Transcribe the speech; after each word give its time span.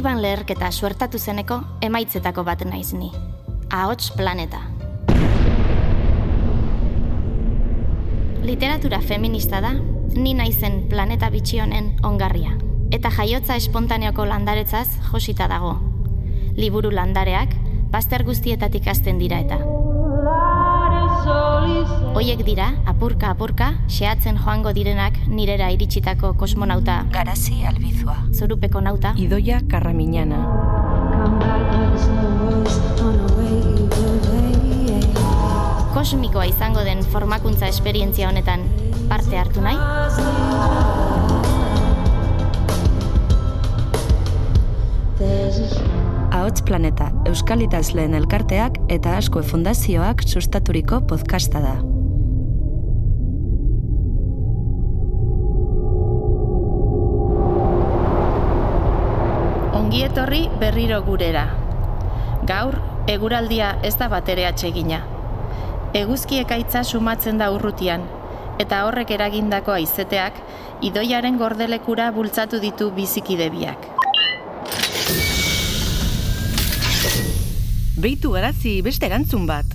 Bang 0.00 0.16
leherketa 0.22 0.70
suertatu 0.72 1.18
zeneko 1.18 1.58
emaitzetako 1.84 2.40
bat 2.44 2.62
naiz 2.64 2.94
ni. 2.96 3.10
Ahots 3.68 4.10
planeta. 4.16 4.62
Literatura 8.42 9.02
feminista 9.04 9.60
da, 9.60 9.74
ni 10.16 10.32
naizen 10.34 10.86
planeta 10.88 11.28
bitxi 11.30 11.60
honen 11.60 11.92
ongarria. 12.02 12.56
Eta 12.90 13.12
jaiotza 13.12 13.58
espontaneoko 13.60 14.24
landaretzaz 14.24 14.88
josita 15.10 15.50
dago. 15.52 15.76
Liburu 16.56 16.90
landareak, 16.90 17.52
bazter 17.92 18.24
guztietatik 18.24 18.88
hasten 18.88 19.20
dira 19.20 19.44
eta. 19.44 19.79
Hoiek 22.14 22.42
dira, 22.44 22.70
apurka 22.88 23.30
apurka, 23.34 23.72
xeatzen 23.88 24.38
joango 24.40 24.72
direnak 24.72 25.18
nirera 25.28 25.70
iritsitako 25.74 26.34
kosmonauta 26.40 27.04
Garazi 27.12 27.64
albizua. 27.68 28.16
zorupeko 28.32 28.80
nauta, 28.80 29.14
Idoia 29.16 29.60
Karramiñana. 29.68 30.40
kosmikoa 36.00 36.46
izango 36.48 36.80
den 36.80 37.02
formakuntza 37.04 37.68
esperientzia 37.68 38.28
honetan 38.30 38.62
parte 39.10 39.36
hartu 39.36 39.60
nahi? 39.60 39.76
Ahots 46.30 46.62
Planeta, 46.62 47.08
Euskal 47.26 47.64
Idazleen 47.64 48.12
Elkarteak 48.14 48.76
eta 48.94 49.16
Askue 49.18 49.42
Fundazioak 49.42 50.22
sustaturiko 50.22 51.00
podcasta 51.10 51.58
da. 51.58 51.72
Ongi 59.74 60.04
etorri 60.06 60.44
berriro 60.62 61.02
gurera. 61.02 61.48
Gaur, 62.46 62.78
eguraldia 63.10 63.74
ez 63.82 63.96
da 63.98 64.06
batere 64.12 64.46
atsegina. 64.46 65.02
Eguzki 65.98 66.38
ekaitza 66.46 66.84
sumatzen 66.84 67.42
da 67.42 67.50
urrutian, 67.50 68.06
eta 68.62 68.84
horrek 68.86 69.10
eragindako 69.18 69.74
aizeteak, 69.80 70.38
idoiaren 70.80 71.42
gordelekura 71.42 72.12
bultzatu 72.14 72.62
ditu 72.62 72.94
bizikide 72.94 73.50
biak. 73.50 73.99
Beitu 78.00 78.30
garazi 78.32 78.78
beste 78.80 79.04
erantzun 79.10 79.42
bat. 79.48 79.74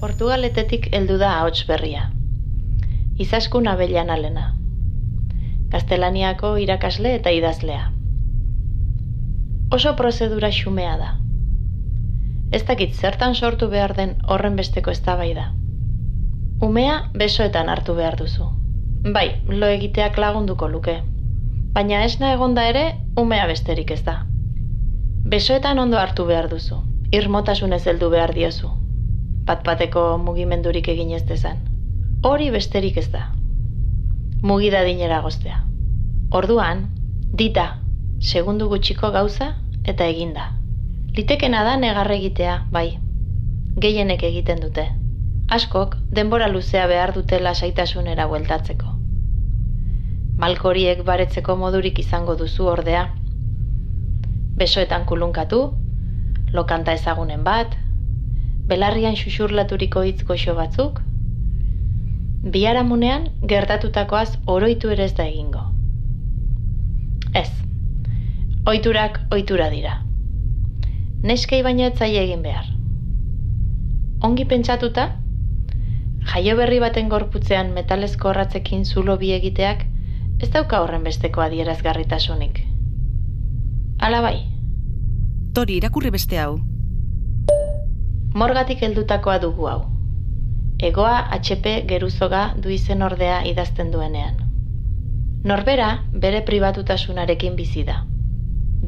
Portugaletetik 0.00 0.88
heldu 0.96 1.18
da 1.20 1.28
ahots 1.38 1.60
berria. 1.68 2.08
Izaskun 3.22 3.68
abellan 3.70 4.10
alena. 4.10 4.46
Gaztelaniako 5.74 6.50
irakasle 6.64 7.12
eta 7.20 7.30
idazlea. 7.36 7.84
Oso 9.78 9.94
prozedura 10.02 10.50
xumea 10.58 10.96
da. 11.04 11.12
Ez 12.50 12.64
dakit 12.72 12.98
zertan 13.04 13.38
sortu 13.38 13.70
behar 13.70 13.94
den 14.00 14.16
horren 14.26 14.58
besteko 14.58 14.90
eztabaida. 14.90 15.46
Umea 16.70 16.98
besoetan 17.14 17.70
hartu 17.70 17.94
behar 17.94 18.18
duzu. 18.18 18.50
Bai, 19.14 19.28
lo 19.46 19.70
egiteak 19.78 20.18
lagunduko 20.18 20.66
luke. 20.74 20.98
Baina 21.78 22.02
esna 22.10 22.34
egonda 22.34 22.66
ere, 22.74 22.86
umea 23.16 23.46
besterik 23.46 23.94
ez 23.94 24.02
da. 24.12 24.24
Besoetan 25.36 25.78
ondo 25.78 26.02
hartu 26.02 26.26
behar 26.26 26.50
duzu. 26.50 26.89
Irmotasunez 27.10 27.86
heldu 27.90 28.06
behar 28.10 28.30
diozu. 28.34 28.68
Pat-pateko 29.46 30.02
mugimendurik 30.22 30.88
egin 30.92 31.08
ez 31.16 31.24
dezan. 31.26 31.56
Hori 32.22 32.52
besterik 32.54 33.00
ez 33.02 33.08
da. 33.10 33.22
Mugida 34.46 34.84
dinera 34.86 35.18
goztea. 35.24 35.56
Orduan, 36.30 36.84
dita, 37.40 37.64
segundu 38.20 38.68
gutxiko 38.70 39.10
gauza 39.10 39.48
eta 39.82 40.06
eginda. 40.06 40.52
Litekena 41.16 41.64
da 41.66 41.74
negarre 41.82 42.14
egitea, 42.20 42.54
bai. 42.70 43.00
Gehienek 43.86 44.22
egiten 44.30 44.62
dute. 44.62 44.86
Askok 45.50 45.98
denbora 46.14 46.46
luzea 46.46 46.86
behar 46.86 47.14
dute 47.18 47.42
lasaitasunera 47.42 48.28
bueltatzeko. 48.30 48.94
Malkoriek 50.38 51.02
baretzeko 51.02 51.58
modurik 51.58 51.98
izango 51.98 52.38
duzu 52.38 52.70
ordea. 52.70 53.08
Besoetan 54.62 55.10
kulunkatu, 55.10 55.64
lokanta 56.52 56.92
ezagunen 56.92 57.44
bat, 57.44 57.76
belarrian 58.66 59.16
xuxurlaturiko 59.16 60.02
hitz 60.06 60.24
goxo 60.24 60.54
batzuk, 60.54 61.00
biharamunean 62.42 63.28
gertatutakoaz 63.52 64.38
oroitu 64.46 64.90
ere 64.90 65.04
ez 65.04 65.14
da 65.14 65.26
egingo. 65.28 65.62
Ez, 67.34 67.50
oiturak 68.66 69.20
oitura 69.30 69.70
dira. 69.70 69.96
Neskei 71.22 71.62
baino 71.62 71.84
ez 71.86 71.96
zaie 71.98 72.22
egin 72.22 72.42
behar. 72.42 72.66
Ongi 74.24 74.44
pentsatuta, 74.44 75.06
jaio 76.32 76.56
berri 76.56 76.80
baten 76.80 77.08
gorputzean 77.08 77.72
metalezko 77.76 78.32
horratzekin 78.32 78.84
zulo 78.84 79.16
bi 79.20 79.32
egiteak 79.36 79.86
ez 80.40 80.50
dauka 80.50 80.80
horren 80.80 81.04
besteko 81.04 81.44
adierazgarritasunik. 81.44 82.62
Hala 84.00 84.20
bai, 84.24 84.49
Tori, 85.52 85.80
irakurri 85.80 86.10
beste 86.14 86.38
hau. 86.38 86.60
Morgatik 88.38 88.84
heldutakoa 88.86 89.40
dugu 89.42 89.66
hau. 89.66 89.80
Egoa 90.88 91.16
HP 91.36 91.72
geruzoga 91.90 92.42
du 92.66 92.70
izen 92.70 93.02
ordea 93.02 93.40
idazten 93.50 93.90
duenean. 93.90 94.36
Norbera 95.50 95.88
bere 96.26 96.44
pribatutasunarekin 96.50 97.56
bizi 97.58 97.82
da. 97.88 97.96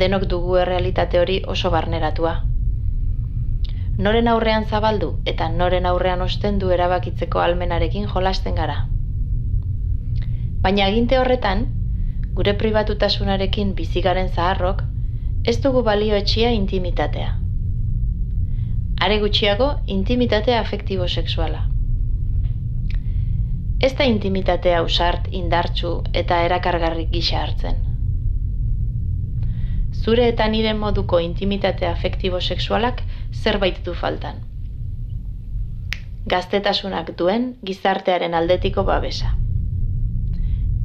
Denok 0.05 0.29
dugu 0.31 0.55
errealitate 0.63 1.19
hori 1.19 1.41
oso 1.57 1.73
barneratua. 1.75 2.37
Noren 3.99 4.31
aurrean 4.35 4.69
zabaldu 4.71 5.11
eta 5.35 5.51
noren 5.57 5.91
aurrean 5.91 6.23
ostendu 6.23 6.71
erabakitzeko 6.79 7.43
almenarekin 7.43 8.07
jolasten 8.15 8.55
gara. 8.55 8.79
Baina 10.63 10.87
aginte 10.87 11.19
horretan, 11.19 11.67
gure 12.39 12.55
pribatutasunarekin 12.65 13.75
bizigaren 13.75 14.31
zaharrok, 14.31 14.92
ez 15.45 15.59
dugu 15.61 15.83
balioetxia 15.83 16.51
intimitatea. 16.55 17.31
Are 19.03 19.19
gutxiago, 19.19 19.73
intimitate 19.87 20.55
afektibo 20.55 21.09
sexuala. 21.09 21.65
Ez 23.81 23.97
da 23.99 24.05
intimitate 24.07 24.75
ausart, 24.79 25.27
indartsu 25.35 25.91
eta 26.13 26.39
erakargarrik 26.47 27.11
gisa 27.11 27.41
hartzen. 27.43 27.81
Zure 30.03 30.29
eta 30.29 30.47
nire 30.47 30.75
moduko 30.75 31.19
intimitate 31.19 31.89
afektibo 31.89 32.41
sexualak 32.41 33.03
zerbait 33.33 33.81
du 33.85 33.95
faltan. 33.95 34.39
Gaztetasunak 36.27 37.17
duen 37.19 37.57
gizartearen 37.65 38.35
aldetiko 38.35 38.85
babesa. 38.85 39.35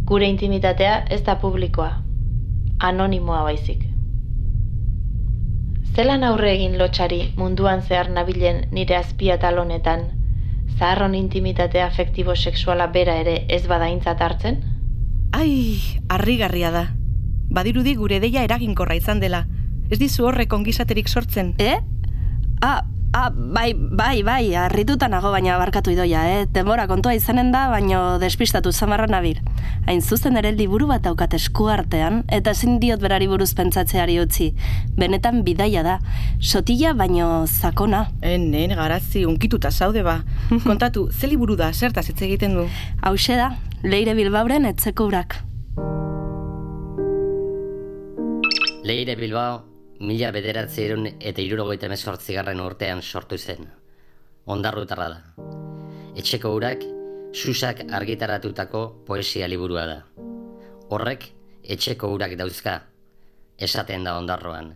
Gure 0.09 0.25
intimitatea 0.33 1.03
ez 1.13 1.21
da 1.29 1.37
publikoa, 1.45 1.91
anonimoa 2.79 3.43
baizik. 3.51 3.85
Zelan 5.97 6.21
aurre 6.21 6.51
egin 6.53 6.75
lotxari 6.77 7.31
munduan 7.41 7.79
zehar 7.81 8.11
nabilen 8.13 8.67
nire 8.69 8.99
azpia 8.99 9.39
talonetan, 9.41 10.03
zaharron 10.77 11.15
intimitate 11.17 11.81
afektibo 11.81 12.35
sexuala 12.35 12.85
bera 12.93 13.15
ere 13.17 13.39
ez 13.49 13.63
badaintzat 13.65 14.21
hartzen? 14.21 14.59
Ai, 15.33 15.81
harrigarria 16.13 16.69
da. 16.69 16.83
Badirudi 17.49 17.95
gure 17.97 18.19
deia 18.21 18.43
eraginkorra 18.45 18.93
izan 18.99 19.23
dela. 19.23 19.47
Ez 19.89 19.97
dizu 19.97 20.27
horrek 20.29 20.53
ongizaterik 20.53 21.09
sortzen. 21.09 21.55
Eh? 21.57 21.79
Ah, 22.61 22.83
ah, 23.13 23.29
bai, 23.31 23.73
bai, 23.73 24.23
bai, 24.23 24.55
harrituta 24.55 25.07
nago 25.07 25.31
baina 25.31 25.57
barkatu 25.59 25.91
idoia, 25.91 26.23
eh? 26.27 26.45
Denbora 26.51 26.87
kontua 26.87 27.13
izanen 27.15 27.51
da, 27.51 27.67
baino 27.71 28.17
despistatu 28.19 28.71
zamarra 28.71 29.07
nabil. 29.07 29.39
Hain 29.87 30.01
zuzen 30.01 30.37
ere 30.37 30.51
liburu 30.51 30.87
bat 30.89 31.05
daukat 31.05 31.33
esku 31.37 31.69
artean, 31.71 32.23
eta 32.27 32.51
ezin 32.51 32.79
diot 32.79 33.01
berari 33.03 33.27
buruz 33.27 33.53
pentsatzeari 33.55 34.19
utzi. 34.19 34.51
Benetan 34.97 35.43
bidaia 35.47 35.83
da. 35.83 35.99
Sotila 36.39 36.93
baino 36.97 37.45
zakona. 37.47 38.07
Enen, 38.21 38.75
garazi, 38.75 39.25
unkituta 39.25 39.71
zaude 39.71 40.03
ba. 40.03 40.19
Kontatu, 40.67 41.07
ze 41.11 41.31
liburu 41.31 41.55
da, 41.55 41.71
zertaz 41.73 42.07
hitz 42.09 42.21
egiten 42.21 42.57
du. 42.59 42.67
Hauxe 43.01 43.39
da, 43.39 43.53
Leire 43.83 44.17
Bilbauren 44.17 44.65
etzeko 44.65 45.07
urak. 45.11 45.41
Leire 48.87 49.17
Bilbao, 49.19 49.65
mila 49.99 50.31
bederatzeron 50.31 51.07
eta 51.19 51.41
irurogeita 51.41 51.87
garren 52.27 52.59
urtean 52.61 53.01
sortu 53.01 53.37
zen. 53.37 53.67
Ondarrutarra 54.45 55.09
da. 55.09 55.21
Etxeko 56.15 56.53
urak, 56.55 56.83
susak 57.33 57.81
argitaratutako 57.91 59.03
poesia 59.05 59.47
liburua 59.47 59.85
da. 59.85 60.03
Horrek, 60.89 61.25
etxeko 61.63 62.13
urak 62.13 62.37
dauzka, 62.37 62.83
esaten 63.57 64.03
da 64.03 64.17
ondarroan. 64.17 64.75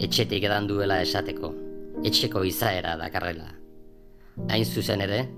Etxetik 0.00 0.44
edan 0.44 0.66
duela 0.66 1.00
esateko, 1.02 1.52
etxeko 2.04 2.44
izaera 2.44 2.96
dakarrela. 2.96 3.52
Hain 4.50 4.64
zuzen 4.64 5.00
ere, 5.00 5.28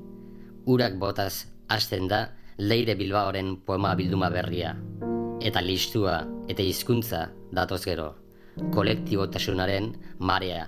urak 0.67 0.99
botaz 0.99 1.47
hasten 1.69 2.09
da 2.09 2.29
Leire 2.59 2.95
Bilbaoren 2.95 3.57
poema 3.63 3.95
bilduma 3.95 4.31
berria, 4.31 4.75
eta 5.41 5.61
listua 5.63 6.25
eta 6.49 6.63
hizkuntza 6.63 7.29
datoz 7.53 7.85
gero. 7.85 8.28
Kolektibotasunaren 8.75 9.95
marea 10.19 10.67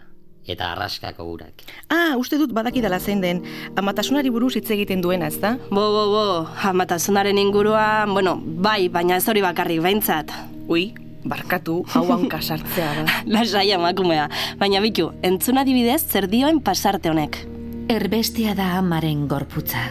eta 0.51 0.73
arraskako 0.73 1.27
urak. 1.35 1.65
Ah, 1.93 2.17
uste 2.19 2.39
dut 2.41 2.53
badakidala 2.57 2.99
zein 3.01 3.21
den, 3.23 3.43
amatasunari 3.79 4.33
buruz 4.33 4.55
hitz 4.59 4.71
egiten 4.75 5.03
duena, 5.05 5.29
ez 5.29 5.39
da? 5.43 5.57
Bo, 5.71 5.85
bo, 5.95 6.05
bo, 6.11 6.25
amatasunaren 6.71 7.39
inguruan, 7.39 8.15
bueno, 8.17 8.37
bai, 8.41 8.89
baina 8.89 9.21
ez 9.21 9.29
hori 9.29 9.45
bakarrik 9.45 9.83
behintzat. 9.85 10.33
Ui, 10.71 10.91
barkatu, 11.25 11.81
hauan 11.95 12.27
kasartzea 12.33 12.91
da. 13.01 13.07
Lasai 13.35 13.71
emakumea, 13.77 14.29
baina 14.59 14.83
bitu, 14.83 15.11
entzun 15.27 15.61
adibidez 15.61 16.03
zer 16.07 16.29
dioen 16.31 16.61
pasarte 16.65 17.13
honek. 17.13 17.43
Erbestea 17.91 18.55
da 18.55 18.77
amaren 18.79 19.27
gorputza. 19.29 19.91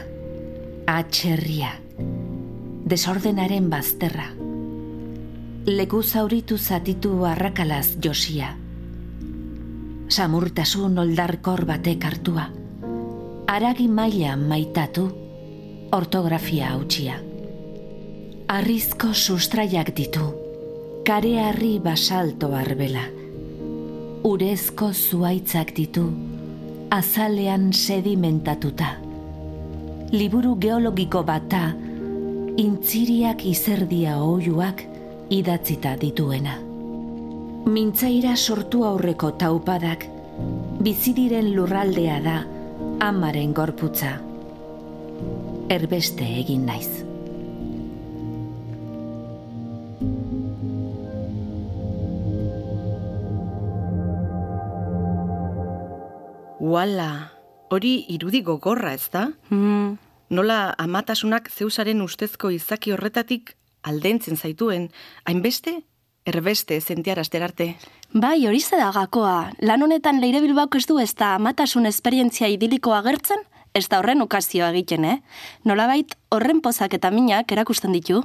Atxerria. 0.89 1.75
Desordenaren 2.89 3.67
bazterra. 3.69 4.31
Leku 5.69 6.01
zauritu 6.01 6.57
zatitu 6.57 7.25
arrakalaz 7.29 7.99
josia. 8.01 8.47
Samurtasun 10.09 10.97
oldarkor 10.97 11.61
batek 11.69 12.07
hartua. 12.09 12.47
Aragi 13.47 13.85
maila 13.87 14.33
maitatu. 14.37 15.03
Ortografia 15.93 16.71
hautsia. 16.71 17.19
Arrizko 18.47 19.13
sustraiak 19.13 19.93
ditu. 19.93 20.33
Kare 21.05 21.37
harri 21.37 21.77
basalto 21.79 22.49
arbela. 22.55 23.05
Urezko 24.23 24.89
zuaitzak 24.93 25.75
ditu. 25.77 26.09
Azalean 26.89 27.73
sedimentatuta. 27.73 28.95
Liburu 30.17 30.55
geologiko 30.57 31.21
bata, 31.23 31.67
intziriak 32.57 33.45
izerdia 33.45 34.17
oiuak 34.17 34.89
idatzita 35.29 35.93
dituena. 36.01 36.55
Mintzaira 37.69 38.35
sortu 38.35 38.83
aurreko 38.87 39.31
taupadak, 39.37 40.07
bizidiren 40.81 41.51
lurraldea 41.53 42.17
da 42.23 42.39
amaren 43.05 43.53
gorputza. 43.53 44.15
Erbeste 45.69 46.25
egin 46.39 46.65
naiz. 46.65 46.89
Uala, 56.59 57.31
hori 57.69 57.93
irudi 58.13 58.41
gogorra, 58.45 58.93
ez 58.93 59.09
da? 59.13 59.29
Hmm, 59.49 59.97
Nola 60.29 60.75
amatasunak 60.77 61.47
zeusaren 61.49 62.03
ustezko 62.05 62.51
izaki 62.53 62.91
horretatik 62.93 63.55
aldentzen 63.83 64.37
zaituen, 64.37 64.89
hainbeste, 65.25 65.83
erbeste 66.25 66.79
zentiarazter 66.81 67.43
arte. 67.43 67.75
bai, 68.13 68.47
hori 68.47 68.59
da 68.71 68.91
gakoa. 68.91 69.51
Lan 69.61 69.81
honetan 69.83 70.19
leire 70.21 70.41
bilbako 70.41 70.77
ez 70.77 70.85
du 70.85 70.99
ez 70.99 71.13
da 71.15 71.35
amatasun 71.35 71.85
esperientzia 71.85 72.47
idilikoa 72.47 72.99
agertzen, 72.99 73.39
ez 73.73 73.87
da 73.87 73.99
horren 73.99 74.21
ukazioa 74.21 74.69
egiten, 74.71 75.05
eh? 75.05 75.21
Nolabait, 75.63 76.15
horren 76.29 76.61
pozak 76.61 76.93
eta 76.93 77.11
minak 77.11 77.51
erakusten 77.51 77.91
ditu. 77.91 78.23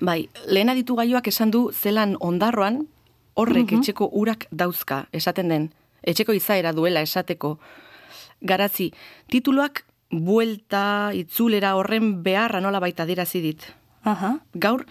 Bai, 0.00 0.28
lehen 0.46 0.68
aditu 0.68 0.94
gaioak 0.94 1.26
esan 1.26 1.50
du 1.50 1.70
zelan 1.72 2.16
ondarroan, 2.20 2.86
horrek 3.34 3.72
etxeko 3.72 4.10
urak 4.12 4.46
dauzka, 4.50 5.06
esaten 5.12 5.48
den. 5.48 5.68
Etxeko 6.02 6.32
izaera 6.32 6.72
duela 6.72 7.02
esateko. 7.02 7.58
Garazi, 8.40 8.92
tituluak 9.30 9.84
buelta, 10.10 11.10
itzulera 11.14 11.74
horren 11.76 12.22
beharra 12.22 12.60
nola 12.60 12.80
baita 12.80 13.06
dirazi 13.06 13.42
dit. 13.42 13.66
Aha. 14.04 14.38
Gaur, 14.54 14.84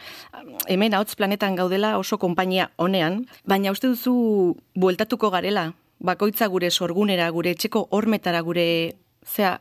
hemen 0.67 0.93
hauts 0.93 1.15
planetan 1.15 1.55
gaudela 1.55 1.97
oso 1.97 2.17
konpainia 2.17 2.71
honean, 2.75 3.25
baina 3.45 3.71
uste 3.71 3.87
duzu 3.87 4.57
bueltatuko 4.75 5.29
garela, 5.31 5.71
bakoitza 5.99 6.47
gure 6.47 6.71
sorgunera, 6.71 7.29
gure 7.31 7.55
etxeko 7.55 7.87
hormetara, 7.91 8.41
gure, 8.41 8.67
zea, 9.25 9.57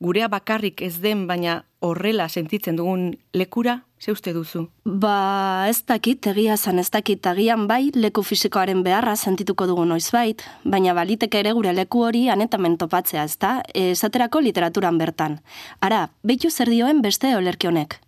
gurea 0.00 0.28
bakarrik 0.28 0.82
ez 0.82 0.98
den, 1.00 1.26
baina 1.28 1.64
horrela 1.80 2.28
sentitzen 2.28 2.76
dugun 2.76 3.14
lekura, 3.32 3.80
ze 4.00 4.12
uste 4.12 4.32
duzu? 4.32 4.66
Ba, 4.84 5.66
ez 5.68 5.82
dakit, 5.88 6.26
egia 6.32 6.56
zan 6.56 6.78
ez 6.78 6.88
dakit, 6.92 7.24
agian 7.26 7.66
bai, 7.68 7.90
leku 7.94 8.22
fisikoaren 8.24 8.82
beharra 8.84 9.16
sentituko 9.16 9.66
dugu 9.68 9.84
noizbait, 9.88 10.44
baina 10.64 10.94
baliteke 10.96 11.40
ere 11.40 11.52
gure 11.56 11.72
leku 11.76 12.04
hori 12.04 12.28
anetamen 12.32 12.76
topatzea, 12.80 13.24
ez 13.24 13.36
da, 13.40 13.58
esaterako 13.74 14.40
literaturan 14.44 15.00
bertan. 15.00 15.40
Ara, 15.80 16.08
behitu 16.24 16.50
zer 16.50 16.72
dioen 16.72 17.02
beste 17.04 17.34
olerki 17.36 17.68
honek. 17.68 18.00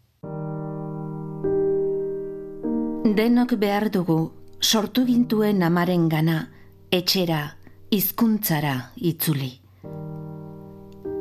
Denok 3.02 3.56
behar 3.58 3.88
dugu 3.90 4.30
sortu 4.62 5.02
gintuen 5.02 5.64
amaren 5.66 6.04
gana, 6.08 6.36
etxera, 6.94 7.56
hizkuntzara 7.90 8.92
itzuli. 8.94 9.48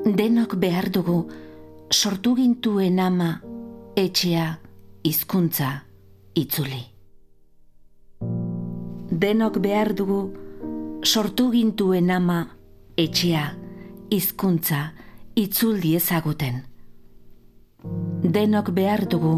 Denok 0.06 0.54
behar 0.62 0.92
dugu 0.94 1.16
sortu 1.90 2.36
gintuen 2.38 3.00
ama, 3.02 3.32
etxea, 3.98 4.60
hizkuntza 5.02 5.72
itzuli. 6.38 6.84
Denok 9.10 9.58
behar 9.66 9.96
dugu 9.98 10.20
sortu 11.02 11.50
gintuen 11.50 12.14
ama, 12.14 12.44
etxea, 12.94 13.48
hizkuntza 14.14 14.84
itzuldi 15.34 15.96
ezaguten. 15.98 16.62
Denok 18.22 18.70
behar 18.70 19.08
dugu 19.10 19.36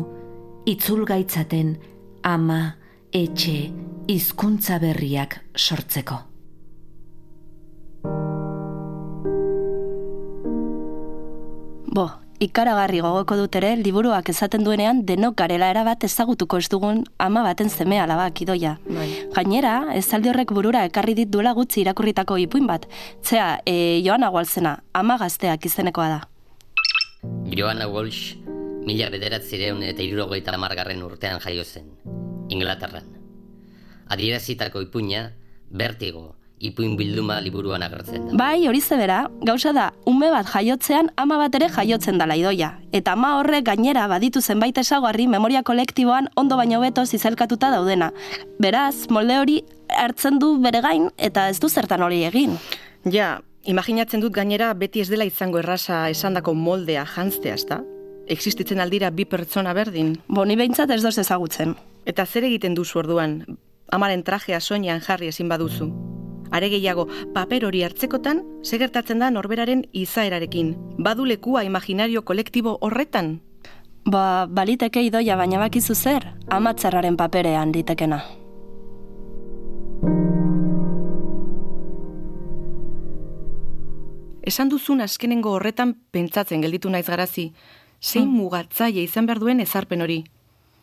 itzulgaitzaten 0.68 1.78
ama, 2.24 2.75
etxe, 3.14 3.72
hizkuntza 4.08 4.80
berriak 4.80 5.40
sortzeko. 5.56 6.20
Bo, 11.94 12.08
ikaragarri 12.42 13.04
gogoko 13.06 13.36
dut 13.38 13.56
ere, 13.60 13.75
liburuak 13.78 14.31
esaten 14.34 14.64
duenean 14.66 15.04
denok 15.06 15.36
garela 15.44 15.70
erabat 15.70 16.08
ezagutuko 16.08 16.58
ez 16.58 16.66
dugun 16.72 17.04
ama 17.22 17.44
baten 17.46 17.70
zeme 17.70 18.00
alabak 18.02 18.42
idoia. 18.42 18.78
Bai. 18.88 19.10
Gainera, 19.36 19.75
ezaldi 19.94 20.31
horrek 20.31 20.56
burura 20.58 20.88
ekarri 20.90 21.14
dit 21.22 21.30
duela 21.30 21.54
gutxi 21.54 21.84
irakurritako 21.84 22.40
ipuin 22.48 22.66
bat. 22.68 22.88
Zea, 23.22 23.60
e, 23.66 24.02
Joana 24.02 24.31
Gualzena, 24.34 24.80
ama 24.94 25.20
gazteak 25.22 25.70
izenekoa 25.70 26.10
da. 26.16 26.22
Joanna 27.54 27.86
Walsh, 27.88 28.34
mila 28.85 29.09
bederatzireun 29.13 29.83
eta 29.88 30.03
irurogeita 30.03 30.53
amargarren 30.56 31.03
urtean 31.03 31.39
jaio 31.43 31.63
zen, 31.63 31.89
Inglaterran. 32.50 33.10
Adierazitako 34.13 34.81
ipuina, 34.84 35.31
Vertigo, 35.74 36.36
ipuin 36.63 36.96
bilduma 36.98 37.39
liburuan 37.43 37.84
agertzen 37.84 38.27
da. 38.27 38.38
Bai, 38.39 38.67
hori 38.69 38.81
zebera, 38.81 39.24
gauza 39.46 39.74
da, 39.75 39.88
ume 40.10 40.29
bat 40.31 40.48
jaiotzean 40.48 41.10
ama 41.19 41.38
bat 41.41 41.55
ere 41.60 41.69
jaiotzen 41.74 42.19
dala 42.22 42.38
idoia. 42.39 42.74
Eta 42.96 43.15
ama 43.17 43.36
horrek 43.39 43.65
gainera 43.72 44.05
baditu 44.12 44.41
zenbait 44.41 44.77
esagarri 44.77 45.27
memoria 45.27 45.63
kolektiboan 45.63 46.29
ondo 46.39 46.58
baino 46.60 46.79
beto 46.84 47.05
zizelkatuta 47.05 47.72
daudena. 47.74 48.12
Beraz, 48.63 49.10
molde 49.10 49.39
hori 49.39 49.62
hartzen 49.89 50.39
du 50.39 50.55
bere 50.63 50.81
gain 50.86 51.10
eta 51.17 51.50
ez 51.50 51.60
du 51.60 51.69
zertan 51.69 52.03
hori 52.05 52.24
egin. 52.29 52.55
Ja, 53.12 53.41
imaginatzen 53.63 54.24
dut 54.24 54.34
gainera 54.36 54.74
beti 54.74 55.03
ez 55.03 55.10
dela 55.12 55.27
izango 55.27 55.60
erraza 55.60 56.05
esandako 56.13 56.53
moldea 56.53 57.05
jantztea, 57.15 57.58
ezta? 57.60 57.81
Existitzen 58.27 58.80
aldira 58.80 59.10
bi 59.12 59.25
pertsona 59.25 59.74
berdin. 59.75 60.15
Boni 60.27 60.56
behintzat 60.56 60.92
ez 60.96 61.01
doz 61.03 61.18
ezagutzen. 61.20 61.75
Eta 62.06 62.25
zer 62.25 62.48
egiten 62.48 62.75
duzu 62.75 63.00
orduan? 63.00 63.42
Amaren 63.92 64.24
trajea 64.24 64.60
soinean 64.62 65.01
jarri 65.03 65.27
ezin 65.27 65.50
baduzu. 65.51 65.89
Are 66.53 66.70
gehiago, 66.70 67.08
paper 67.34 67.65
hori 67.65 67.82
hartzekotan, 67.84 68.44
segertatzen 68.63 69.20
da 69.20 69.32
norberaren 69.32 69.84
izaerarekin. 69.92 70.75
Badu 70.98 71.25
lekua 71.25 71.63
imaginario 71.65 72.22
kolektibo 72.22 72.77
horretan? 72.82 73.42
Ba, 74.06 74.46
baliteke 74.48 75.01
idoia 75.01 75.36
baina 75.36 75.60
bakizu 75.60 75.96
zer, 75.96 76.27
amatzarraren 76.51 77.18
paperean 77.18 77.74
litekena. 77.74 78.22
Esan 84.44 84.70
duzun 84.70 85.01
azkenengo 85.01 85.53
horretan 85.56 85.96
pentsatzen 86.12 86.62
gelditu 86.62 86.89
naiz 86.92 87.08
garazi. 87.08 87.53
Zein 88.03 88.27
mugatzaile 88.27 89.05
izan 89.07 89.25
behar 89.29 89.39
duen 89.39 89.63
ezarpen 89.63 90.03
hori. 90.03 90.24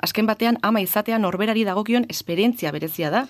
Azken 0.01 0.27
batean 0.27 0.57
ama 0.65 0.81
izatea 0.81 1.19
norberari 1.21 1.67
dagokion 1.69 2.07
esperientzia 2.09 2.73
berezia 2.73 3.11
da. 3.13 3.27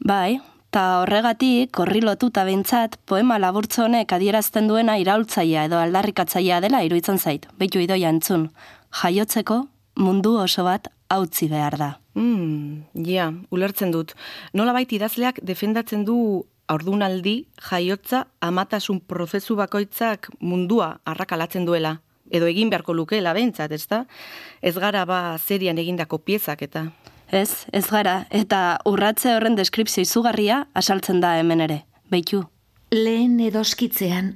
Bai, 0.00 0.40
eta 0.72 0.84
horregatik, 1.02 1.76
horri 1.78 2.00
lotuta 2.00 2.46
behintzat, 2.48 2.96
poema 3.04 3.36
laburtzo 3.38 3.84
honek 3.84 4.16
adierazten 4.16 4.70
duena 4.70 4.96
iraultzaia 4.98 5.66
edo 5.68 5.76
aldarrikatzaia 5.78 6.62
dela 6.64 6.80
iruditzen 6.86 7.20
zait. 7.20 7.44
Beitu 7.60 7.84
idoia 7.84 8.08
entzun, 8.08 8.48
jaiotzeko 9.02 9.60
mundu 10.00 10.38
oso 10.40 10.64
bat 10.64 10.88
hautzi 11.12 11.50
behar 11.52 11.76
da. 11.78 11.90
Mm, 12.16 13.04
ja, 13.06 13.28
ulertzen 13.50 13.92
dut. 13.92 14.16
Nola 14.54 14.72
baita 14.72 14.96
idazleak 14.96 15.38
defendatzen 15.44 16.06
du 16.08 16.16
aurdunaldi 16.66 17.36
jaiotza 17.68 18.24
amatasun 18.40 19.02
prozesu 19.04 19.54
bakoitzak 19.60 20.30
mundua 20.40 20.94
arrakalatzen 21.04 21.68
duela. 21.68 21.98
Edo 22.30 22.46
egin 22.48 22.70
beharko 22.72 22.94
lukeela 22.94 23.34
behintzat, 23.36 23.72
ez 23.72 23.86
da? 23.90 24.04
Ez 24.62 24.76
gara 24.78 25.04
ba 25.04 25.36
serian 25.38 25.78
egindako 25.78 26.18
piezak 26.18 26.62
eta... 26.62 26.88
Ez, 27.34 27.66
ez 27.72 27.86
gara, 27.88 28.26
eta 28.30 28.78
urratze 28.86 29.32
horren 29.34 29.56
deskripzio 29.58 30.04
izugarria 30.04 30.66
asaltzen 30.74 31.20
da 31.20 31.34
hemen 31.40 31.64
ere. 31.64 31.80
Beitu. 32.12 32.44
Lehen 32.94 33.40
edoskitzean, 33.42 34.28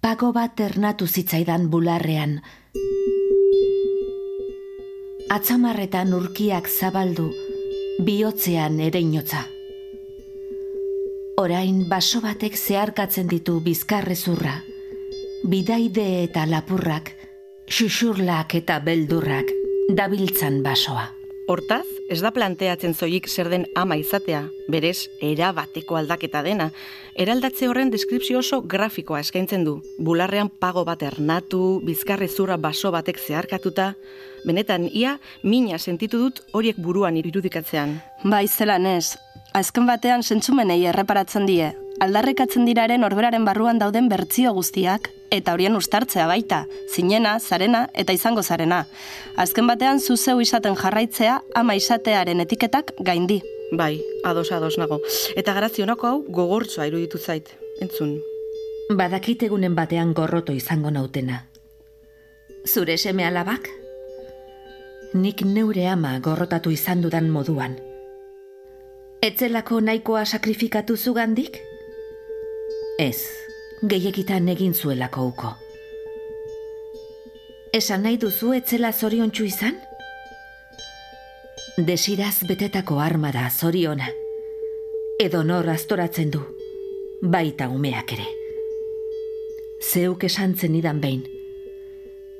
pago 0.00 0.32
bat 0.32 0.58
ernatu 0.60 1.06
zitzaidan 1.06 1.68
bularrean. 1.70 2.40
Atzamarretan 5.30 6.12
urkiak 6.16 6.68
zabaldu, 6.68 7.28
bihotzean 8.04 8.80
ere 8.80 9.00
inotza. 9.00 9.44
Orain 11.40 11.86
baso 11.88 12.20
batek 12.24 12.58
zeharkatzen 12.58 13.30
ditu 13.30 13.60
bizkarrezurra, 13.64 14.58
bidaide 15.42 16.22
eta 16.24 16.44
lapurrak, 16.46 17.10
xuxurlak 17.66 18.54
eta 18.54 18.78
beldurrak, 18.84 19.50
dabiltzan 19.90 20.62
basoa. 20.62 21.08
Hortaz, 21.50 21.84
ez 22.08 22.20
da 22.22 22.30
planteatzen 22.30 22.94
zoik 22.94 23.26
zer 23.26 23.48
den 23.50 23.64
ama 23.76 23.96
izatea, 23.98 24.44
berez, 24.70 25.08
era 25.20 25.50
bateko 25.52 25.96
aldaketa 25.98 26.44
dena. 26.46 26.68
Eraldatze 27.18 27.66
horren 27.68 27.90
deskripzio 27.90 28.38
oso 28.38 28.60
grafikoa 28.62 29.18
eskaintzen 29.20 29.64
du. 29.66 29.80
Bularrean 29.98 30.48
pago 30.48 30.84
bat 30.86 31.02
ernatu, 31.02 31.80
bizkarrezurra 31.84 32.56
baso 32.62 32.92
batek 32.94 33.18
zeharkatuta, 33.18 33.96
benetan 34.46 34.86
ia 34.86 35.18
mina 35.42 35.78
sentitu 35.78 36.20
dut 36.22 36.40
horiek 36.52 36.78
buruan 36.78 37.18
irudikatzean. 37.18 37.98
Bai, 38.22 38.46
zelan 38.46 38.86
ez. 38.86 39.18
Azken 39.52 39.90
batean 39.90 40.22
sentzumenei 40.22 40.84
erreparatzen 40.86 41.50
die. 41.50 41.72
Aldarrekatzen 42.00 42.64
diraren 42.64 43.04
orberaren 43.04 43.44
barruan 43.44 43.82
dauden 43.82 44.08
bertzio 44.08 44.54
guztiak, 44.54 45.10
eta 45.32 45.54
horien 45.56 45.76
ustartzea 45.76 46.26
baita, 46.28 46.66
zinena, 46.92 47.38
zarena 47.40 47.86
eta 47.96 48.12
izango 48.12 48.42
zarena. 48.42 48.84
Azken 49.36 49.66
batean 49.66 50.00
zuzeu 50.00 50.38
izaten 50.44 50.76
jarraitzea 50.76 51.40
ama 51.56 51.74
izatearen 51.78 52.44
etiketak 52.44 52.92
gaindi. 53.00 53.40
Bai, 53.72 54.02
ados 54.28 54.52
ados 54.52 54.76
nago. 54.78 55.00
Eta 55.34 55.54
garazionako 55.56 56.06
hau 56.06 56.18
gogortzoa 56.28 56.86
iruditu 56.90 57.18
zait. 57.18 57.48
Entzun. 57.80 58.18
Badakit 58.92 59.46
egunen 59.48 59.74
batean 59.74 60.12
gorroto 60.12 60.52
izango 60.52 60.90
nautena. 60.90 61.46
Zure 62.68 62.98
seme 62.98 63.24
alabak? 63.24 63.70
Nik 65.14 65.42
neure 65.48 65.86
ama 65.88 66.18
gorrotatu 66.20 66.70
izan 66.70 67.00
dudan 67.00 67.30
moduan. 67.32 67.78
Etzelako 69.22 69.80
nahikoa 69.80 70.24
sakrifikatu 70.26 70.96
zugandik? 70.96 71.60
Ez, 72.98 73.24
gehiagitan 73.82 74.48
egin 74.48 74.74
zuelako 74.74 75.26
uko. 75.26 75.52
Esan 77.74 78.04
nahi 78.06 78.18
duzu 78.20 78.52
etzela 78.54 78.92
zoriontsu 78.92 79.46
izan? 79.48 79.78
Desiraz 81.76 82.44
betetako 82.46 83.00
arma 83.00 83.32
da 83.32 83.48
zoriona. 83.50 84.08
Edo 85.20 85.42
nor 85.42 85.68
aztoratzen 85.72 86.30
du, 86.30 86.42
baita 87.22 87.68
umeak 87.68 88.12
ere. 88.12 88.26
Zeuk 89.82 90.24
esan 90.24 90.54
zenidan 90.54 91.00
behin, 91.00 91.24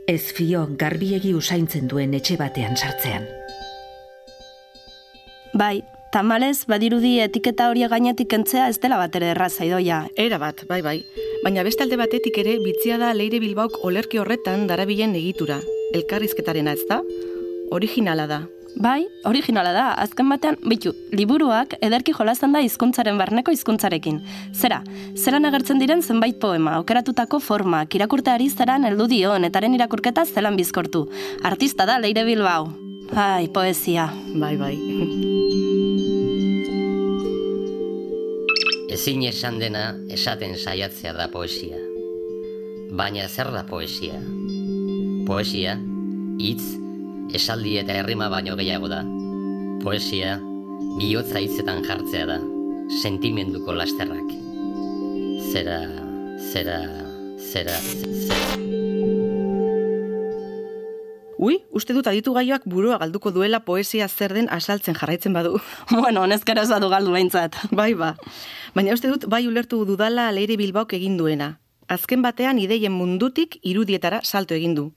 ez 0.06 0.32
fio 0.36 0.66
garbiegi 0.78 1.34
usaintzen 1.34 1.88
duen 1.88 2.14
etxe 2.14 2.36
batean 2.38 2.76
sartzean. 2.76 3.26
Bai, 5.58 5.82
tamalez, 6.12 6.66
badirudi 6.68 7.16
etiketa 7.24 7.70
hori 7.72 7.86
gainetik 7.88 8.28
kentzea 8.30 8.68
ez 8.68 8.78
dela 8.80 8.98
bat 9.00 9.14
ere 9.16 9.32
erraza 9.32 9.64
idoia. 9.64 10.04
Era 10.20 10.38
bat, 10.38 10.64
bai 10.68 10.82
bai. 10.84 10.98
Baina 11.42 11.64
beste 11.64 11.86
alde 11.86 11.96
batetik 11.96 12.36
ere 12.38 12.58
bitzia 12.62 12.98
da 13.00 13.14
Leire 13.16 13.40
Bilbaok 13.40 13.80
olerki 13.88 14.20
horretan 14.20 14.66
darabilen 14.68 15.16
egitura. 15.16 15.58
Elkarrizketarena 15.96 16.76
ez 16.76 16.84
da? 16.90 17.00
Originala 17.72 18.28
da. 18.28 18.42
Bai, 18.72 19.02
originala 19.28 19.72
da, 19.76 19.88
azken 20.00 20.30
batean, 20.32 20.56
bitu, 20.68 20.94
liburuak 21.12 21.74
ederki 21.84 22.14
jolasten 22.16 22.54
da 22.56 22.62
hizkuntzaren 22.64 23.18
barneko 23.20 23.52
hizkuntzarekin. 23.52 24.22
Zera, 24.56 24.80
zelan 25.16 25.44
agertzen 25.48 25.80
diren 25.80 26.00
zenbait 26.00 26.38
poema, 26.40 26.78
okeratutako 26.80 27.40
formak, 27.40 27.92
irakurteari 27.96 28.48
zeran 28.48 28.88
heldu 28.88 29.10
dio, 29.12 29.36
netaren 29.38 29.76
irakurketa 29.76 30.24
zelan 30.24 30.56
bizkortu. 30.56 31.04
Artista 31.44 31.88
da, 31.88 32.00
Leire 32.00 32.24
Bilbao. 32.28 32.72
Ai, 33.12 33.48
poesia. 33.52 34.08
Bai, 34.32 34.56
bai. 34.56 34.74
Ezin 39.02 39.24
esan 39.26 39.56
dena 39.58 39.96
esaten 40.14 40.52
saiatzea 40.54 41.10
da 41.16 41.24
poesia. 41.26 41.74
Baina 43.00 43.24
zer 43.26 43.48
da 43.50 43.64
poesia? 43.66 44.20
Poesia, 45.26 45.72
hitz, 46.38 46.62
esaldi 47.34 47.72
eta 47.80 47.96
herrima 47.98 48.28
baino 48.30 48.54
gehiago 48.60 48.86
da. 48.92 49.00
Poesia, 49.82 50.36
bihotza 51.00 51.42
hitzetan 51.42 51.82
jartzea 51.88 52.28
da, 52.30 52.38
sentimenduko 53.00 53.74
lasterrak. 53.74 54.30
Zera, 55.50 55.80
zera, 56.52 56.78
zera, 57.50 57.80
zera. 57.82 58.81
Ui, 61.42 61.56
uste 61.74 61.90
dut 61.96 62.06
aditu 62.06 62.30
gaioak 62.36 62.62
burua 62.70 63.00
galduko 63.02 63.32
duela 63.34 63.58
poesia 63.66 64.06
zer 64.06 64.30
den 64.36 64.46
asaltzen 64.56 64.94
jarraitzen 64.94 65.34
badu. 65.34 65.56
bueno, 65.90 66.22
honezkero 66.22 66.62
ez 66.62 66.70
badu 66.70 66.90
galdu 66.92 67.10
behintzat. 67.10 67.58
bai, 67.72 67.94
ba. 67.98 68.12
Baina 68.76 68.94
uste 68.94 69.10
dut 69.10 69.26
bai 69.26 69.42
ulertu 69.50 69.80
dudala 69.88 70.30
Leire 70.30 70.54
Bilbaok 70.60 70.94
egin 71.00 71.16
duena. 71.18 71.56
Azken 71.90 72.22
batean 72.22 72.62
ideien 72.62 72.94
mundutik 72.94 73.58
irudietara 73.66 74.20
salto 74.22 74.54
egin 74.54 74.76
du. 74.78 74.92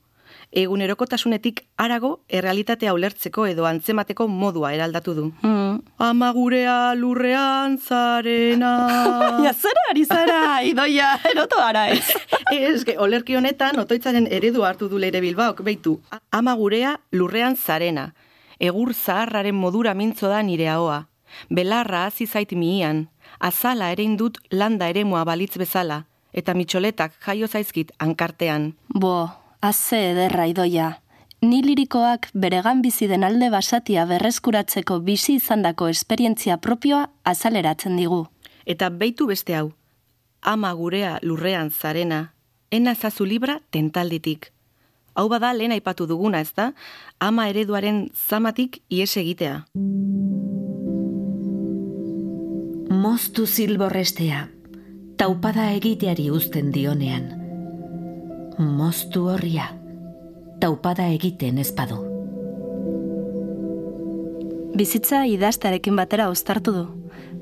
Egunerokotasunetik 0.52 1.62
arago 1.78 2.20
errealitatea 2.30 2.94
ulertzeko 2.94 3.46
edo 3.48 3.66
antzemateko 3.66 4.28
modua 4.28 4.74
eraldatu 4.76 5.16
du. 5.16 5.26
Mm. 5.42 5.82
Ama 5.98 6.32
gurea 6.34 6.94
lurrean 6.96 7.78
zarena. 7.78 8.74
ja, 9.46 9.54
zara 9.54 9.88
ari 9.92 10.06
zara, 10.06 10.42
idoia, 10.64 11.16
eroto 11.32 11.60
ara 11.60 11.88
ez. 11.90 12.06
Ez, 12.56 12.86
olerki 12.98 13.36
honetan, 13.36 13.80
otoitzaren 13.82 14.28
eredu 14.32 14.64
hartu 14.64 14.88
du 14.88 15.00
leire 15.02 15.20
bilbaok, 15.22 15.64
beitu, 15.66 15.98
ama 16.32 16.54
gurea 16.56 16.96
lurrean 17.12 17.58
zarena. 17.58 18.14
Egur 18.60 18.94
zaharraren 18.94 19.56
modura 19.56 19.94
mintzo 19.94 20.30
da 20.30 20.42
nire 20.44 20.70
ahoa. 20.70 21.08
Belarra 21.50 22.06
hasi 22.06 22.28
zait 22.28 22.54
miian, 22.54 23.08
azala 23.40 23.92
ere 23.92 24.04
indut 24.04 24.38
landa 24.52 24.88
eremua 24.90 25.26
balitz 25.26 25.58
bezala, 25.58 26.06
eta 26.34 26.54
mitxoletak 26.54 27.18
jaio 27.26 27.48
zaizkit 27.48 27.92
hankartean. 28.00 28.74
Bo, 28.94 29.28
Aze 29.66 29.98
ederra 30.12 30.46
idoia. 30.46 30.92
Ni 31.42 31.64
lirikoak 31.66 32.28
beregan 32.38 32.84
bizi 32.84 33.08
den 33.10 33.24
alde 33.26 33.48
basatia 33.50 34.04
berreskuratzeko 34.06 35.00
bizi 35.08 35.40
izandako 35.40 35.88
esperientzia 35.90 36.58
propioa 36.62 37.08
azaleratzen 37.32 37.96
digu. 37.98 38.20
Eta 38.66 38.92
beitu 38.94 39.26
beste 39.26 39.56
hau. 39.58 39.72
Ama 40.42 40.72
gurea 40.78 41.16
lurrean 41.24 41.72
zarena, 41.72 42.20
ena 42.70 42.94
zazu 42.94 43.26
libra 43.26 43.56
tentalditik. 43.72 44.52
Hau 45.16 45.26
bada 45.34 45.54
lehen 45.54 45.74
aipatu 45.74 46.06
duguna, 46.06 46.42
ez 46.46 46.54
da? 46.54 46.74
Ama 47.20 47.48
ereduaren 47.50 48.04
zamatik 48.14 48.84
ies 48.90 49.16
egitea. 49.18 49.64
Moztu 53.06 53.48
zilborrestea, 53.48 54.44
taupada 55.18 55.72
egiteari 55.80 56.30
uzten 56.30 56.70
dionean 56.76 57.45
moztu 58.58 59.28
horria, 59.28 59.70
taupada 60.60 61.08
egiten 61.12 61.58
ezpadu. 61.60 61.98
Bizitza 64.76 65.26
idaztarekin 65.28 65.96
batera 65.96 66.30
uztartu 66.32 66.74
du, 66.76 66.84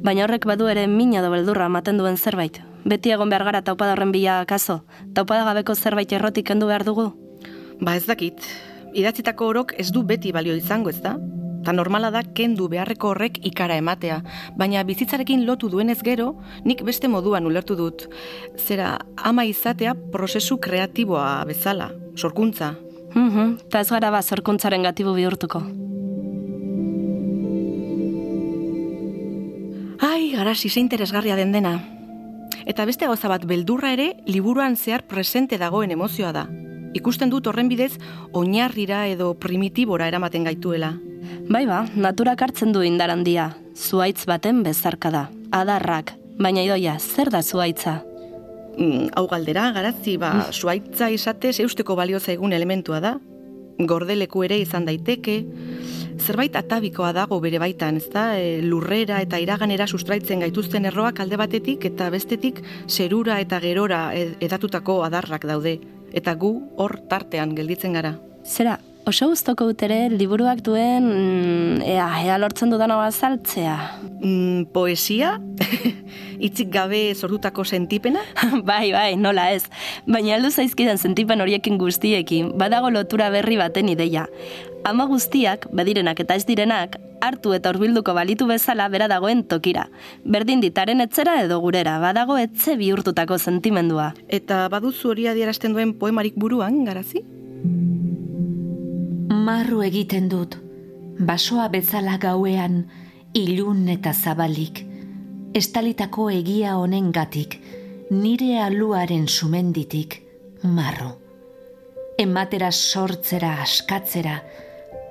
baina 0.05 0.25
horrek 0.25 0.45
badu 0.49 0.67
ere 0.69 0.85
mina 0.87 1.21
do 1.21 1.31
beldurra 1.33 1.69
ematen 1.69 1.97
duen 1.97 2.17
zerbait. 2.17 2.61
Beti 2.85 3.13
egon 3.13 3.29
behar 3.29 3.45
gara 3.47 3.61
taupada 3.61 3.93
horren 3.93 4.11
bila 4.11 4.43
kaso, 4.45 4.83
taupada 5.13 5.45
gabeko 5.45 5.75
zerbait 5.75 6.11
errotik 6.11 6.47
kendu 6.47 6.67
behar 6.67 6.83
dugu? 6.83 7.11
Ba 7.81 7.95
ez 7.95 8.05
dakit, 8.05 8.41
idatzitako 8.93 9.47
orok 9.53 9.73
ez 9.77 9.91
du 9.91 10.03
beti 10.03 10.31
balio 10.31 10.55
izango 10.55 10.89
ez 10.89 11.01
da? 11.01 11.15
Ta 11.63 11.71
normala 11.71 12.11
da 12.11 12.23
kendu 12.23 12.67
beharreko 12.67 13.13
horrek 13.13 13.39
ikara 13.47 13.77
ematea, 13.79 14.21
baina 14.59 14.83
bizitzarekin 14.83 15.45
lotu 15.47 15.69
duenez 15.69 16.01
gero, 16.03 16.33
nik 16.65 16.83
beste 16.83 17.07
moduan 17.07 17.45
ulertu 17.47 17.75
dut. 17.79 18.07
Zera, 18.57 18.97
ama 19.15 19.45
izatea 19.45 19.95
prozesu 20.11 20.59
kreatiboa 20.59 21.43
bezala, 21.47 21.91
sorkuntza. 22.15 22.75
Mhm, 23.15 23.69
ta 23.69 23.79
ez 23.79 23.89
gara 23.89 24.09
ba 24.11 24.21
sorkuntzaren 24.21 24.83
gatibu 24.83 25.13
bihurtuko. 25.13 25.61
Ai, 29.99 30.31
garasi 30.35 30.69
ze 30.69 30.79
interesgarria 30.79 31.35
den 31.35 31.51
dena. 31.51 31.79
Eta 32.65 32.85
beste 32.85 33.05
gauza 33.05 33.29
bat 33.29 33.45
beldurra 33.45 33.93
ere 33.93 34.15
liburuan 34.25 34.75
zehar 34.75 35.03
presente 35.07 35.57
dagoen 35.57 35.91
emozioa 35.91 36.31
da. 36.31 36.47
Ikusten 36.93 37.29
dut 37.29 37.47
horren 37.47 37.69
bidez 37.69 37.97
oinarrira 38.31 39.07
edo 39.07 39.33
primitibora 39.33 40.07
eramaten 40.07 40.43
gaituela. 40.43 40.93
Bai 41.49 41.65
ba, 41.67 41.83
naturak 41.95 42.41
hartzen 42.41 42.71
du 42.73 42.83
indar 42.83 43.11
handia, 43.13 43.51
zuaitz 43.75 44.25
baten 44.29 44.63
bezarka 44.63 45.11
da, 45.11 45.27
adarrak, 45.51 46.13
baina 46.39 46.63
idoia, 46.63 46.97
zer 46.99 47.31
da 47.33 47.43
zuaitza? 47.43 48.01
Mm, 48.77 49.11
hau 49.15 49.27
galdera, 49.29 49.67
garazi, 49.75 50.17
ba, 50.17 50.49
zuaitza 50.51 51.09
izatez 51.13 51.59
eusteko 51.61 51.95
balio 51.95 52.19
zaigun 52.19 52.53
elementua 52.53 52.99
da. 53.03 53.17
Gordeleku 53.77 54.43
ere 54.45 54.59
izan 54.61 54.85
daiteke, 54.85 55.39
zerbait 56.19 56.55
atabikoa 56.55 57.11
dago 57.13 57.39
bere 57.43 57.59
baitan, 57.61 57.97
ez 57.97 58.09
da? 58.13 58.25
E, 58.37 58.61
lurrera 58.61 59.19
eta 59.25 59.39
iraganera 59.41 59.87
sustraitzen 59.87 60.43
gaituzten 60.45 60.85
erroak 60.89 61.19
alde 61.23 61.37
batetik 61.37 61.85
eta 61.89 62.09
bestetik 62.13 62.61
zerura 62.87 63.39
eta 63.43 63.59
gerora 63.63 64.05
edatutako 64.13 65.01
adarrak 65.07 65.47
daude. 65.49 65.79
Eta 66.13 66.35
gu 66.37 66.53
hor 66.77 66.99
tartean 67.09 67.55
gelditzen 67.57 67.97
gara. 67.97 68.15
Zera, 68.45 68.77
oso 69.05 69.27
guztoko 69.27 69.65
utere 69.67 70.07
liburuak 70.09 70.61
duen 70.63 71.05
mm, 71.05 71.81
ea, 71.83 72.07
ea 72.23 72.37
lortzen 72.39 72.71
dudana 72.71 72.95
bazaltzea. 72.99 73.75
Mm, 74.21 74.69
poesia? 74.75 75.35
Itzik 76.47 76.71
gabe 76.71 77.01
sortutako 77.15 77.65
sentipena? 77.65 78.23
bai, 78.69 78.91
bai, 78.95 79.15
nola 79.19 79.49
ez. 79.51 79.65
Baina 80.07 80.37
aldu 80.37 80.51
zaizkidan 80.51 80.97
sentipen 80.97 81.43
horiekin 81.43 81.77
guztiekin, 81.81 82.53
badago 82.59 82.91
lotura 82.91 83.29
berri 83.33 83.59
baten 83.59 83.91
ideia. 83.91 84.27
Ama 84.87 85.07
guztiak, 85.07 85.69
badirenak 85.71 86.19
eta 86.19 86.35
ez 86.35 86.43
direnak, 86.47 86.97
hartu 87.23 87.53
eta 87.55 87.71
hurbilduko 87.71 88.15
balitu 88.15 88.47
bezala 88.47 88.89
bera 88.91 89.07
dagoen 89.11 89.45
tokira. 89.47 89.85
Berdin 90.23 90.63
ditaren 90.63 91.03
etzera 91.03 91.37
edo 91.43 91.59
gurera, 91.63 91.99
badago 92.03 92.39
etze 92.39 92.75
bihurtutako 92.79 93.39
sentimendua. 93.39 94.11
Eta 94.27 94.65
baduzu 94.71 95.13
hori 95.15 95.29
adierazten 95.31 95.75
duen 95.75 95.95
poemarik 95.99 96.35
buruan, 96.35 96.83
garazi? 96.87 97.23
Marru 99.43 99.81
egiten 99.83 100.29
dut, 100.31 100.55
basoa 101.27 101.65
bezala 101.73 102.13
gauean, 102.21 102.75
ilun 103.35 103.81
eta 103.91 104.13
zabalik, 104.13 104.77
estalitako 105.59 106.29
egia 106.31 106.75
honen 106.79 107.09
gatik, 107.17 107.57
nire 108.11 108.61
aluaren 108.63 109.25
sumenditik, 109.27 110.15
marru. 110.77 111.09
Ematera 112.23 112.69
sortzera 112.71 113.57
askatzera, 113.65 114.37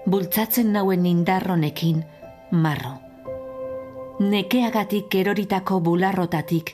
bultzatzen 0.07 0.73
nauen 0.79 1.05
indarronekin, 1.11 2.01
marro. 2.53 2.95
Nekeagatik 4.23 5.19
eroritako 5.25 5.83
bularrotatik, 5.91 6.73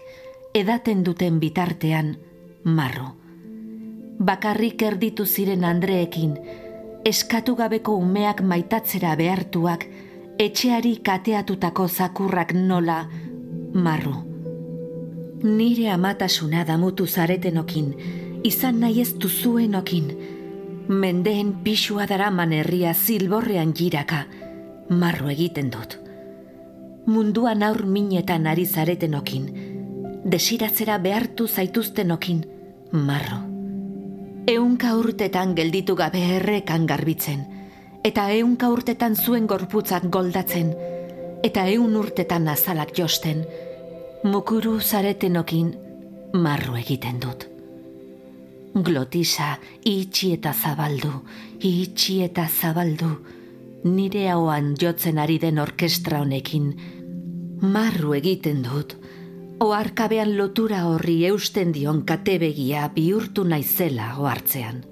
edaten 0.55 1.03
duten 1.11 1.43
bitartean, 1.43 2.15
marro. 2.63 3.11
Bakarrik 4.31 4.83
erditu 4.93 5.27
ziren 5.27 5.65
Andreekin, 5.65 6.39
eskatu 7.05 7.55
gabeko 7.57 7.97
umeak 7.97 8.41
maitatzera 8.43 9.15
behartuak, 9.17 9.87
etxeari 10.39 10.97
kateatutako 11.03 11.89
zakurrak 11.89 12.55
nola, 12.55 13.07
marro. 13.75 14.25
Nire 15.43 15.91
amatasuna 15.91 16.65
damutu 16.65 17.07
zaretenokin, 17.07 17.93
izan 18.45 18.81
nahi 18.81 19.01
ez 19.03 19.13
duzuenokin, 19.15 20.13
mendeen 20.89 21.53
pixua 21.65 22.07
daraman 22.07 22.53
herria 22.53 22.95
zilborrean 22.95 23.75
jiraka, 23.75 24.25
marro 24.91 25.31
egiten 25.31 25.71
dut. 25.71 25.99
Munduan 27.09 27.63
aur 27.63 27.85
minetan 27.87 28.47
ari 28.47 28.67
zaretenokin, 28.67 29.47
desiratzera 30.25 30.99
behartu 30.99 31.47
zaituztenokin, 31.49 32.43
marro. 32.93 33.48
Eunka 34.49 34.95
urtetan 34.97 35.51
gelditu 35.53 35.93
gabe 35.93 36.23
errekan 36.39 36.87
garbitzen, 36.89 37.43
eta 38.01 38.23
eunka 38.33 38.71
urtetan 38.73 39.13
zuen 39.13 39.45
gorputzak 39.51 40.07
goldatzen, 40.09 40.71
eta 41.45 41.67
eun 41.69 41.99
urtetan 42.01 42.49
azalak 42.49 42.95
josten, 42.97 43.43
mukuru 44.25 44.79
zaretenokin, 44.81 45.69
marro 46.33 46.79
egiten 46.81 47.21
dut. 47.21 47.45
Glotisa 48.89 49.51
itxi 49.85 50.33
eta 50.39 50.55
zabaldu, 50.57 51.13
itxi 51.61 52.23
eta 52.25 52.49
zabaldu, 52.49 53.13
nire 53.85 54.31
hauan 54.33 54.73
jotzen 54.81 55.21
ari 55.21 55.37
den 55.45 55.61
orkestra 55.61 56.23
honekin, 56.25 56.73
marru 57.61 58.17
egiten 58.17 58.65
dut, 58.65 58.97
oarkabean 59.61 60.37
lotura 60.39 60.85
horri 60.87 61.25
eusten 61.27 61.73
dion 61.75 62.05
katebegia 62.07 62.89
bihurtu 62.95 63.45
naizela 63.45 64.15
oartzean. 64.19 64.85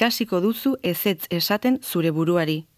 ikasiko 0.00 0.38
duzu 0.40 0.76
ezetz 0.82 1.26
esaten 1.30 1.78
zure 1.82 2.10
buruari. 2.10 2.69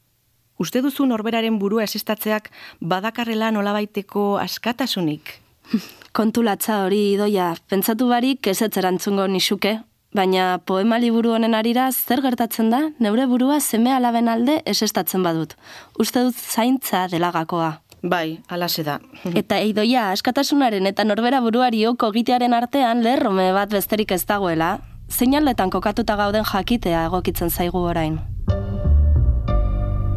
Uste 0.60 0.82
duzu 0.82 1.06
norberaren 1.06 1.58
burua 1.58 1.84
esistatzeak 1.84 2.50
badakarrela 2.80 3.50
nolabaiteko 3.50 4.36
askatasunik? 4.42 5.38
Kontulatza 6.18 6.82
hori 6.84 7.16
doia, 7.16 7.54
pentsatu 7.68 8.08
barik 8.10 8.46
ezetz 8.52 8.76
erantzungo 8.76 9.26
nisuke, 9.26 9.78
baina 10.12 10.58
poema 10.68 10.98
liburu 11.00 11.32
honen 11.32 11.54
arira 11.56 11.88
zer 11.92 12.20
gertatzen 12.24 12.70
da, 12.70 12.82
neure 13.00 13.26
burua 13.26 13.60
zeme 13.60 13.92
alaben 13.94 14.28
alde 14.28 14.60
esestatzen 14.66 15.22
badut. 15.24 15.56
Uste 15.98 16.26
dut 16.26 16.36
zaintza 16.36 17.06
delagakoa. 17.08 17.78
Bai, 18.02 18.40
alase 18.48 18.82
da. 18.82 18.98
eta 19.40 19.60
eidoia, 19.62 20.10
askatasunaren 20.12 20.90
eta 20.90 21.06
norbera 21.06 21.40
buruari 21.40 21.86
oko 21.86 22.10
gitearen 22.12 22.54
artean 22.54 23.02
lerrome 23.06 23.52
bat 23.56 23.70
besterik 23.72 24.12
ez 24.12 24.24
dagoela, 24.26 24.76
zeinaletan 25.08 25.70
kokatuta 25.70 26.16
gauden 26.16 26.44
jakitea 26.44 27.06
egokitzen 27.08 27.50
zaigu 27.50 27.78
orain. 27.78 28.20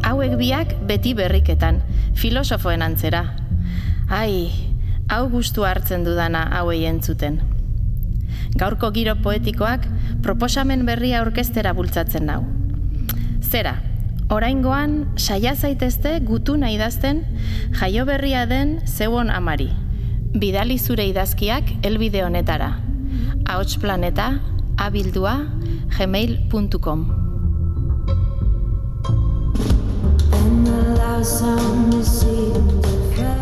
Hauek 0.06 0.36
biak 0.38 0.76
beti 0.86 1.16
berriketan, 1.18 1.80
filosofoen 2.14 2.84
antzera. 2.86 3.24
Ai, 4.06 4.52
hau 5.10 5.24
gustu 5.32 5.64
hartzen 5.66 6.04
dudana 6.06 6.44
hauei 6.60 6.84
entzuten. 6.86 7.40
Gaurko 8.54 8.92
giro 8.94 9.16
poetikoak 9.24 9.88
proposamen 10.22 10.86
berria 10.86 11.24
orkestera 11.26 11.74
bultzatzen 11.74 12.30
nau. 12.30 12.44
Zera, 13.42 13.80
oraingoan 14.30 14.96
saia 15.18 15.56
zaitezte 15.56 16.20
gutuna 16.22 16.70
idazten 16.70 17.24
jaio 17.80 18.06
berria 18.06 18.46
den 18.46 18.78
zeuon 18.86 19.34
amari. 19.34 19.72
Bidali 20.38 20.78
zure 20.78 21.10
idazkiak 21.10 21.80
elbide 21.82 22.22
honetara. 22.22 22.76
Ahots 23.42 23.74
planeta 23.82 24.36
abildua 24.78 25.40
gmail.com 25.98 27.15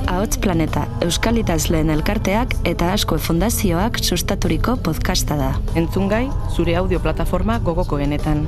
Ahots 0.06 0.38
Planeta, 0.38 0.84
Euskal 1.02 1.40
Itazleen 1.40 1.88
elkarteak 1.90 2.52
eta 2.70 2.92
Asko 2.94 3.16
Fundazioak 3.18 3.98
sustaturiko 3.98 4.76
podcasta 4.78 5.34
da. 5.34 5.48
Entzungai, 5.74 6.28
zure 6.54 6.76
audio 6.78 7.00
plataforma 7.02 7.58
gogoko 7.58 7.98
genetan. 7.98 8.44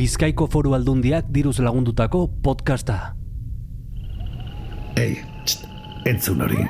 Bizkaiko 0.00 0.48
foru 0.48 0.72
aldundiak 0.72 1.28
diruz 1.28 1.58
lagundutako 1.60 2.30
podcasta. 2.40 3.12
Ei, 4.96 5.20
txt, 5.20 5.31
entzun 6.04 6.40
hori. 6.40 6.62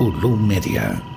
Ulu 0.00 0.36
Media. 0.36 1.13